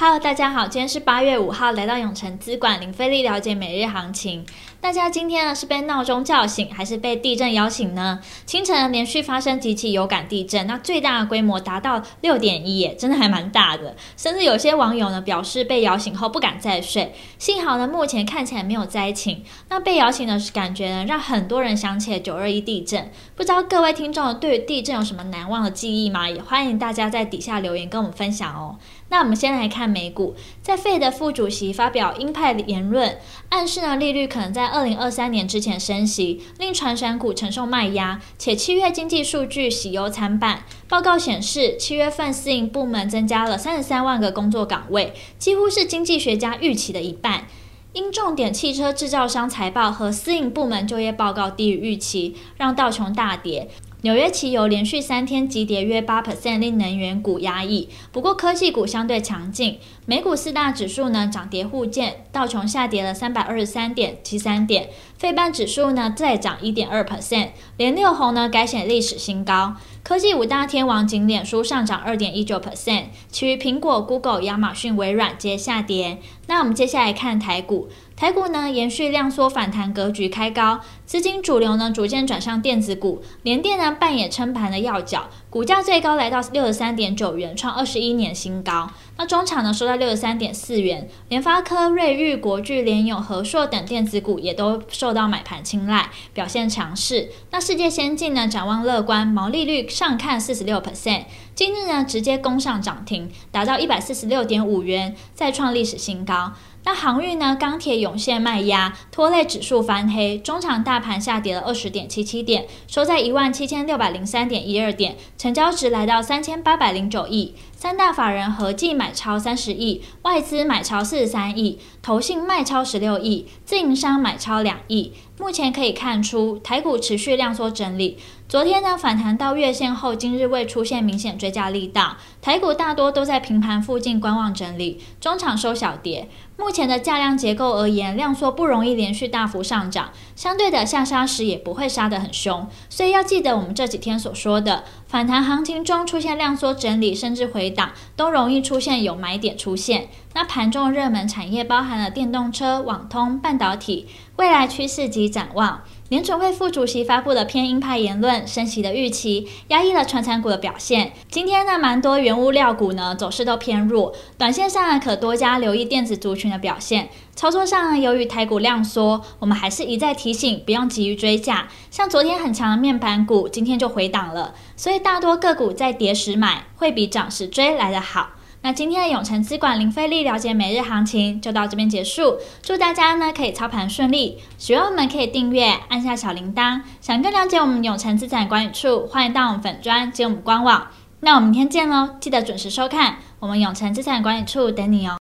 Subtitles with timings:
[0.00, 4.46] Hello，大家好，今天是八月五号，来到永诚资管零费力了解每日行情。
[4.80, 8.20] 大家今天呢是被闹钟叫醒，还是被地震摇醒呢？
[8.46, 13.96] 清晨连续发生几起有感地震，那最大的规模达到六点一，耶，真的还蛮大的。
[14.16, 17.12] 甚至有些网友呢表示被摇醒后不敢再睡。
[17.40, 19.42] 幸好呢，目前看起来没有灾情。
[19.68, 23.10] 那被摇醒的感觉呢，让很多人想起了九二一地震。
[23.34, 26.30] 不知道各位听众对地震有什么难忘的记忆吗？
[26.30, 28.78] 也欢迎大家在底下留言跟我们分享哦。
[29.10, 38.20] 那我们先来看美股，在费的副主席发表鹰派言论，暗示呢利率可能在二零二三年之前升息，令传产股承受卖压。
[38.38, 47.46] 且七月经济数据喜忧参半，报告显示七月份私营部门增加了三十三万个工作岗位，几乎是经济学家预期的一半。
[47.94, 53.70] 因重点汽车制造商财报和私营部门就业报告低于预期，让道琼大跌。
[54.02, 57.88] 纽约期油连续三天急跌约八 percent，令能源股压抑。
[58.12, 69.74] 不过科技股相对强劲，美股四大指数呢涨跌互见，道琼下跌了三百二十三点七三点，费半指数呢再涨一点二 percent，连六红呢改写历史新高。
[70.04, 76.18] 科技五大天王仅脸书上涨二点一九 percent，其余苹果、Google、亚马逊、微软皆下跌。
[76.46, 77.88] 那我们接下来看台股。
[78.18, 88.90] 台股呢延续量缩反弹格局开高，资金主流呢逐渐转向电子股，联电呢扮演撑盘的要角，股价最高来到六十三点九元，创二十一年新高。
[89.16, 97.30] 那中场呢收在六十三点四元，联发科、瑞昱、国巨、联咏、和硕等电子股也都受到买盘青睐，表现强势。
[97.52, 106.54] 那世界先进呢展望乐观，毛利率上看四十六 percent，今日呢直接攻上涨停，达到一百四十六点五元，再创历史新高。
[106.84, 107.54] 那航运呢？
[107.54, 110.38] 钢铁涌现卖压，拖累指数翻黑。
[110.38, 117.54] 中场大盘下跌了二十点七七点，收在一万七千六百零三点一二点，成交值来到三千八百零九亿。
[117.78, 125.12] 三大法人合计买超三十亿，外资买超四十三亿，投信卖超十六亿，自营商买超两亿。
[125.38, 128.18] 目前可以看出，台股持续量缩整理。
[128.48, 132.16] 昨天呢，反弹到月线后，今日未出现明显追价力道。
[132.42, 136.28] 台股大多都在平盘附近观望整理，中场收小跌。
[136.56, 142.66] 目前的价量结构而言，量缩不容易连续大幅上涨，相对的下杀时也不会杀得很凶。
[142.88, 150.08] 所以要记得我们这几天所说的，反弹行情中出现量缩整理，甚至回档，都容易出现有买点出现。
[150.40, 154.06] 那盘中热门产业包含了电动车、网通、半导体，
[154.36, 155.82] 未来趋势及展望。
[156.10, 161.12] 联准会副主席发布了偏鹰派言论，升息的预期压抑了传产股的表现。
[161.28, 167.08] 今天呢，蛮多原物料股呢走势都偏弱，短线上可多加留意电子族群的表现。
[167.34, 171.66] 操作上，由于台股量缩，我们还是一再提醒，不用急于追价。
[171.90, 178.28] 像昨天很强的面板股，今天就回档了，所以大多个股在跌时买，会比涨时追来得好。
[178.60, 186.82] 那今天的永城资管零费力了解每日行情就到这边结束，祝大家呢可以操盘顺利，喜欢我们可以订阅，按下小铃铛。
[187.00, 190.88] 想更了解我们永城资产管理处，欢迎到我们粉专及我们官网。
[191.20, 195.18] 那我们明天见喽，记得准时收看，我们永城资产管理处等你哦。